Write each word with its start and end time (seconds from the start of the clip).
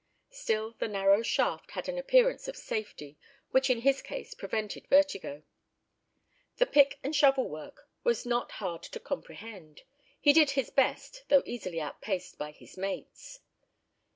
Still 0.31 0.71
the 0.79 0.87
narrow 0.87 1.21
shaft 1.21 1.69
had 1.73 1.87
an 1.87 1.99
appearance 1.99 2.47
of 2.47 2.57
safety, 2.57 3.19
which 3.51 3.69
in 3.69 3.81
his 3.81 4.01
case 4.01 4.33
prevented 4.33 4.87
vertigo. 4.87 5.43
The 6.57 6.65
pick 6.65 6.97
and 7.03 7.15
shovel 7.15 7.47
work 7.47 7.87
was 8.03 8.25
not 8.25 8.53
hard 8.53 8.81
to 8.81 8.99
comprehend. 8.99 9.83
He 10.19 10.33
did 10.33 10.49
his 10.49 10.71
best, 10.71 11.25
though 11.29 11.43
easily 11.45 11.79
outpaced 11.79 12.39
by 12.39 12.49
his 12.49 12.77
mates. 12.79 13.41